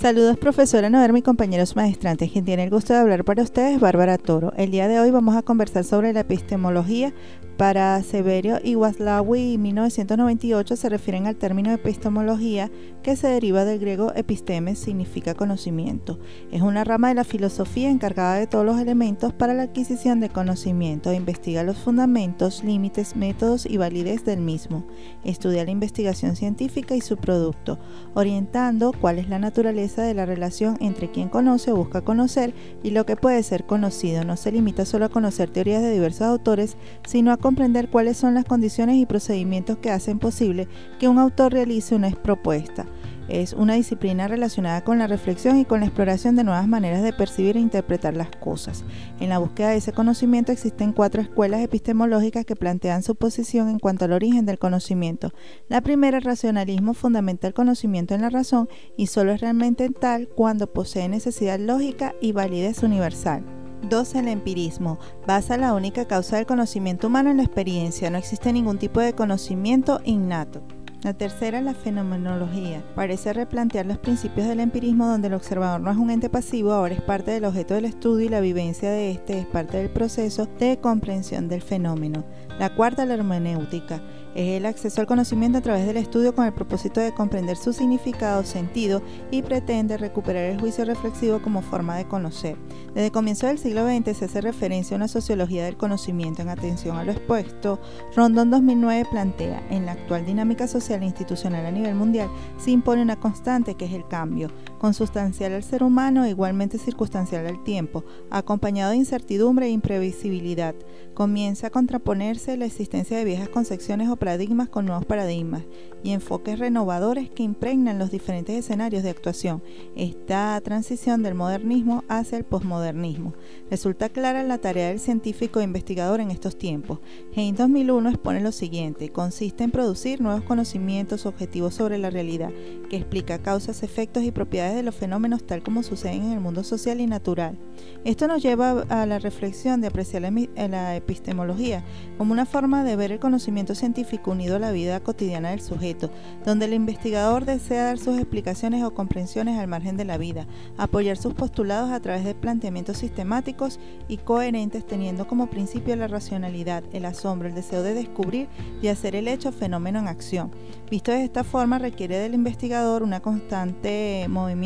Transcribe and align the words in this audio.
Saludos 0.00 0.38
profesora 0.38 0.90
Noermi 0.90 1.18
y 1.18 1.22
compañeros 1.22 1.74
maestrantes. 1.74 2.30
Quien 2.30 2.44
tiene 2.44 2.62
el 2.62 2.70
gusto 2.70 2.92
de 2.92 3.00
hablar 3.00 3.24
para 3.24 3.42
ustedes 3.42 3.80
Bárbara 3.80 4.16
Toro. 4.16 4.52
El 4.56 4.70
día 4.70 4.86
de 4.86 5.00
hoy 5.00 5.10
vamos 5.10 5.34
a 5.34 5.42
conversar 5.42 5.82
sobre 5.82 6.12
la 6.12 6.20
epistemología 6.20 7.12
para 7.56 8.00
Severio 8.04 8.60
y 8.62 8.76
Waslawi 8.76 9.54
y 9.54 9.58
1998 9.58 10.76
se 10.76 10.88
refieren 10.88 11.26
al 11.26 11.34
término 11.34 11.72
epistemología 11.72 12.70
que 13.02 13.16
se 13.16 13.26
deriva 13.26 13.64
del 13.64 13.80
griego 13.80 14.12
epistemes, 14.14 14.78
significa 14.78 15.34
conocimiento. 15.34 16.20
Es 16.52 16.62
una 16.62 16.84
rama 16.84 17.08
de 17.08 17.16
la 17.16 17.24
filosofía 17.24 17.90
encargada 17.90 18.36
de 18.36 18.46
todos 18.46 18.64
los 18.64 18.78
elementos 18.78 19.32
para 19.32 19.54
la 19.54 19.64
adquisición 19.64 20.20
de 20.20 20.28
conocimiento, 20.28 21.12
investiga 21.12 21.64
los 21.64 21.78
fundamentos, 21.78 22.62
límites, 22.62 23.16
métodos 23.16 23.66
y 23.66 23.76
validez 23.76 24.24
del 24.24 24.40
mismo. 24.40 24.86
Estudia 25.24 25.64
la 25.64 25.72
investigación 25.72 26.36
científica 26.36 26.94
y 26.94 27.00
su 27.00 27.16
producto, 27.16 27.80
orientando 28.14 28.92
cuál 28.92 29.18
es 29.18 29.28
la 29.28 29.40
naturaleza 29.40 29.87
de 29.96 30.14
la 30.14 30.26
relación 30.26 30.76
entre 30.80 31.10
quien 31.10 31.28
conoce 31.28 31.72
o 31.72 31.76
busca 31.76 32.02
conocer 32.02 32.54
y 32.82 32.90
lo 32.90 33.06
que 33.06 33.16
puede 33.16 33.42
ser 33.42 33.64
conocido. 33.64 34.24
No 34.24 34.36
se 34.36 34.52
limita 34.52 34.84
solo 34.84 35.06
a 35.06 35.08
conocer 35.10 35.50
teorías 35.50 35.82
de 35.82 35.92
diversos 35.92 36.22
autores, 36.22 36.76
sino 37.06 37.32
a 37.32 37.36
comprender 37.36 37.88
cuáles 37.88 38.16
son 38.16 38.34
las 38.34 38.44
condiciones 38.44 38.96
y 38.96 39.06
procedimientos 39.06 39.78
que 39.78 39.90
hacen 39.90 40.18
posible 40.18 40.68
que 40.98 41.08
un 41.08 41.18
autor 41.18 41.52
realice 41.52 41.94
una 41.94 42.10
propuesta. 42.10 42.86
Es 43.28 43.52
una 43.52 43.74
disciplina 43.74 44.26
relacionada 44.26 44.82
con 44.84 44.98
la 44.98 45.06
reflexión 45.06 45.58
y 45.58 45.64
con 45.64 45.80
la 45.80 45.86
exploración 45.86 46.34
de 46.34 46.44
nuevas 46.44 46.66
maneras 46.66 47.02
de 47.02 47.12
percibir 47.12 47.56
e 47.56 47.60
interpretar 47.60 48.16
las 48.16 48.30
cosas. 48.30 48.84
En 49.20 49.28
la 49.28 49.38
búsqueda 49.38 49.68
de 49.70 49.76
ese 49.76 49.92
conocimiento 49.92 50.50
existen 50.50 50.92
cuatro 50.92 51.20
escuelas 51.20 51.60
epistemológicas 51.60 52.46
que 52.46 52.56
plantean 52.56 53.02
su 53.02 53.16
posición 53.16 53.68
en 53.68 53.78
cuanto 53.78 54.06
al 54.06 54.12
origen 54.12 54.46
del 54.46 54.58
conocimiento. 54.58 55.32
La 55.68 55.82
primera, 55.82 56.18
el 56.18 56.24
racionalismo, 56.24 56.94
fundamenta 56.94 57.46
el 57.46 57.54
conocimiento 57.54 58.14
en 58.14 58.22
la 58.22 58.30
razón 58.30 58.68
y 58.96 59.08
solo 59.08 59.32
es 59.32 59.40
realmente 59.40 59.90
tal 59.90 60.28
cuando 60.28 60.72
posee 60.72 61.08
necesidad 61.08 61.58
lógica 61.58 62.14
y 62.20 62.32
validez 62.32 62.82
universal. 62.82 63.44
2. 63.82 64.14
El 64.16 64.28
empirismo. 64.28 64.98
Basa 65.26 65.56
la 65.56 65.74
única 65.74 66.06
causa 66.06 66.36
del 66.36 66.46
conocimiento 66.46 67.06
humano 67.06 67.30
en 67.30 67.36
la 67.36 67.44
experiencia. 67.44 68.10
No 68.10 68.18
existe 68.18 68.52
ningún 68.52 68.78
tipo 68.78 69.00
de 69.00 69.14
conocimiento 69.14 70.00
innato. 70.04 70.62
La 71.04 71.14
tercera, 71.14 71.60
la 71.60 71.74
fenomenología. 71.74 72.82
Parece 72.96 73.32
replantear 73.32 73.86
los 73.86 73.98
principios 73.98 74.48
del 74.48 74.58
empirismo 74.58 75.06
donde 75.06 75.28
el 75.28 75.34
observador 75.34 75.80
no 75.80 75.92
es 75.92 75.96
un 75.96 76.10
ente 76.10 76.28
pasivo, 76.28 76.72
ahora 76.72 76.94
es 76.94 77.00
parte 77.00 77.30
del 77.30 77.44
objeto 77.44 77.74
del 77.74 77.84
estudio 77.84 78.26
y 78.26 78.28
la 78.28 78.40
vivencia 78.40 78.90
de 78.90 79.12
este 79.12 79.38
es 79.38 79.46
parte 79.46 79.76
del 79.76 79.90
proceso 79.90 80.48
de 80.58 80.78
comprensión 80.80 81.46
del 81.48 81.62
fenómeno. 81.62 82.24
La 82.58 82.74
cuarta, 82.74 83.06
la 83.06 83.14
hermenéutica 83.14 84.02
es 84.34 84.56
el 84.56 84.66
acceso 84.66 85.00
al 85.00 85.06
conocimiento 85.06 85.58
a 85.58 85.60
través 85.60 85.86
del 85.86 85.96
estudio 85.96 86.34
con 86.34 86.44
el 86.44 86.52
propósito 86.52 87.00
de 87.00 87.14
comprender 87.14 87.56
su 87.56 87.72
significado, 87.72 88.44
sentido 88.44 89.00
y 89.30 89.42
pretende 89.42 89.96
recuperar 89.96 90.44
el 90.44 90.60
juicio 90.60 90.84
reflexivo 90.84 91.40
como 91.40 91.62
forma 91.62 91.96
de 91.96 92.08
conocer. 92.08 92.56
Desde 92.88 93.06
el 93.06 93.12
comienzo 93.12 93.46
del 93.46 93.58
siglo 93.58 93.86
XX 93.86 94.16
se 94.16 94.24
hace 94.24 94.40
referencia 94.40 94.96
a 94.96 94.98
una 94.98 95.08
sociología 95.08 95.64
del 95.64 95.76
conocimiento 95.76 96.42
en 96.42 96.48
atención 96.48 96.96
a 96.96 97.04
lo 97.04 97.12
expuesto. 97.12 97.80
Rondón 98.16 98.50
2009 98.50 99.06
plantea, 99.10 99.62
en 99.70 99.86
la 99.86 99.92
actual 99.92 100.26
dinámica 100.26 100.66
social 100.66 100.87
e 100.90 101.04
institucional 101.04 101.66
a 101.66 101.70
nivel 101.70 101.94
mundial, 101.94 102.28
se 102.56 102.70
impone 102.70 103.02
una 103.02 103.16
constante 103.16 103.74
que 103.74 103.84
es 103.84 103.92
el 103.92 104.06
cambio, 104.08 104.50
consustancial 104.78 105.52
al 105.52 105.62
ser 105.62 105.82
humano 105.82 106.24
e 106.24 106.30
igualmente 106.30 106.78
circunstancial 106.78 107.46
al 107.46 107.62
tiempo, 107.64 108.04
acompañado 108.30 108.92
de 108.92 108.96
incertidumbre 108.96 109.66
e 109.66 109.70
imprevisibilidad. 109.70 110.74
Comienza 111.14 111.66
a 111.66 111.70
contraponerse 111.70 112.56
la 112.56 112.64
existencia 112.64 113.18
de 113.18 113.24
viejas 113.24 113.48
concepciones 113.48 114.08
o 114.08 114.16
paradigmas 114.16 114.68
con 114.68 114.86
nuevos 114.86 115.04
paradigmas 115.04 115.64
y 116.02 116.12
enfoques 116.12 116.58
renovadores 116.58 117.28
que 117.30 117.42
impregnan 117.42 117.98
los 117.98 118.10
diferentes 118.10 118.56
escenarios 118.56 119.02
de 119.02 119.10
actuación. 119.10 119.62
Esta 119.96 120.60
transición 120.60 121.22
del 121.22 121.34
modernismo 121.34 122.04
hacia 122.08 122.38
el 122.38 122.44
posmodernismo. 122.44 123.34
Resulta 123.70 124.08
clara 124.08 124.42
la 124.44 124.58
tarea 124.58 124.88
del 124.88 125.00
científico 125.00 125.60
e 125.60 125.64
investigador 125.64 126.20
en 126.20 126.30
estos 126.30 126.56
tiempos. 126.56 127.00
en 127.34 127.56
2001 127.56 128.10
expone 128.10 128.40
lo 128.40 128.52
siguiente, 128.52 129.10
consiste 129.10 129.64
en 129.64 129.70
producir 129.70 130.20
nuevos 130.20 130.42
conocimientos 130.42 131.26
objetivos 131.26 131.74
sobre 131.74 131.98
la 131.98 132.10
realidad, 132.10 132.50
que 132.88 132.96
explica 132.96 133.38
causas, 133.38 133.82
efectos 133.82 134.22
y 134.22 134.30
propiedades 134.30 134.67
de 134.74 134.82
los 134.82 134.94
fenómenos 134.94 135.46
tal 135.46 135.62
como 135.62 135.82
suceden 135.82 136.22
en 136.22 136.32
el 136.32 136.40
mundo 136.40 136.64
social 136.64 137.00
y 137.00 137.06
natural. 137.06 137.58
Esto 138.04 138.26
nos 138.28 138.42
lleva 138.42 138.82
a 138.88 139.06
la 139.06 139.18
reflexión 139.18 139.80
de 139.80 139.88
apreciar 139.88 140.22
la 140.22 140.96
epistemología 140.96 141.84
como 142.16 142.32
una 142.32 142.46
forma 142.46 142.84
de 142.84 142.96
ver 142.96 143.12
el 143.12 143.18
conocimiento 143.18 143.74
científico 143.74 144.32
unido 144.32 144.56
a 144.56 144.60
la 144.60 144.72
vida 144.72 145.00
cotidiana 145.00 145.50
del 145.50 145.60
sujeto, 145.60 146.10
donde 146.44 146.66
el 146.66 146.74
investigador 146.74 147.44
desea 147.44 147.84
dar 147.84 147.98
sus 147.98 148.18
explicaciones 148.18 148.84
o 148.84 148.94
comprensiones 148.94 149.58
al 149.58 149.68
margen 149.68 149.96
de 149.96 150.04
la 150.04 150.18
vida, 150.18 150.46
apoyar 150.76 151.16
sus 151.16 151.34
postulados 151.34 151.90
a 151.90 152.00
través 152.00 152.24
de 152.24 152.34
planteamientos 152.34 152.98
sistemáticos 152.98 153.78
y 154.08 154.18
coherentes 154.18 154.86
teniendo 154.86 155.26
como 155.26 155.50
principio 155.50 155.96
la 155.96 156.08
racionalidad, 156.08 156.84
el 156.92 157.04
asombro, 157.04 157.48
el 157.48 157.54
deseo 157.54 157.82
de 157.82 157.94
descubrir 157.94 158.48
y 158.82 158.88
hacer 158.88 159.16
el 159.16 159.28
hecho 159.28 159.52
fenómeno 159.52 159.98
en 159.98 160.08
acción. 160.08 160.50
Visto 160.90 161.12
de 161.12 161.24
esta 161.24 161.44
forma 161.44 161.78
requiere 161.78 162.18
del 162.18 162.34
investigador 162.34 163.02
una 163.02 163.20
constante 163.20 164.26
movimiento 164.28 164.57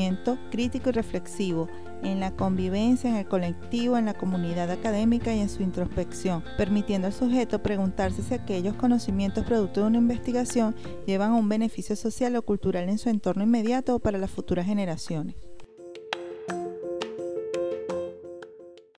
crítico 0.51 0.91
y 0.91 0.93
reflexivo 0.93 1.69
en 2.03 2.21
la 2.21 2.33
convivencia, 2.33 3.11
en 3.11 3.17
el 3.17 3.27
colectivo, 3.27 3.97
en 3.97 4.07
la 4.07 4.15
comunidad 4.15 4.71
académica 4.71 5.35
y 5.35 5.41
en 5.41 5.49
su 5.49 5.63
introspección, 5.63 6.43
permitiendo 6.57 7.07
al 7.07 7.13
sujeto 7.13 7.63
preguntarse 7.63 8.23
si 8.23 8.35
aquellos 8.35 8.75
conocimientos 8.75 9.45
producto 9.45 9.81
de 9.81 9.87
una 9.87 9.99
investigación 9.99 10.75
llevan 11.07 11.33
a 11.33 11.37
un 11.37 11.49
beneficio 11.49 11.95
social 11.97 12.35
o 12.37 12.43
cultural 12.43 12.89
en 12.89 12.99
su 12.99 13.09
entorno 13.09 13.45
inmediato 13.45 13.95
o 13.95 13.99
para 14.01 14.19
las 14.19 14.31
futuras 14.31 14.67
generaciones. 14.67 15.37